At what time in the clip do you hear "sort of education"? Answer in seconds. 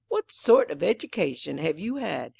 0.31-1.59